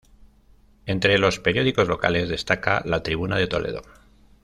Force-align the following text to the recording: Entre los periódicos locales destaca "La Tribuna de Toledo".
Entre 0.87 1.19
los 1.19 1.37
periódicos 1.39 1.87
locales 1.87 2.27
destaca 2.27 2.81
"La 2.85 3.03
Tribuna 3.03 3.37
de 3.37 3.45
Toledo". 3.45 3.83